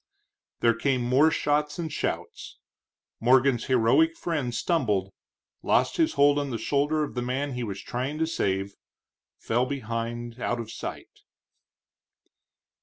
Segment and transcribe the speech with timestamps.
[0.61, 2.57] There came more shots and shouts.
[3.19, 5.11] Morgan's heroic friend stumbled,
[5.61, 8.73] lost his hold on the shoulder of the man he was trying to save,
[9.37, 11.19] fell behind out of sight.